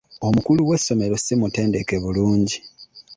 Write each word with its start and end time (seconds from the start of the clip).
Omukulu 0.27 0.61
w'essomero 0.69 1.15
si 1.19 1.33
mutendeke 1.39 1.95
bulungi. 2.03 2.57